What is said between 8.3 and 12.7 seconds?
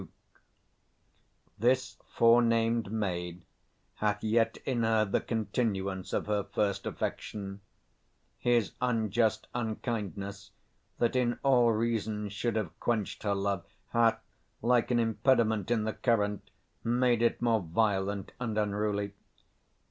his unjust unkindness, that in all reason should